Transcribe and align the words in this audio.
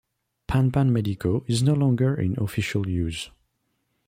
"Pan-pan 0.47 0.91
medico" 0.91 1.43
is 1.47 1.61
no 1.61 1.75
longer 1.75 2.19
in 2.19 2.33
official 2.39 2.89
use. 2.89 3.29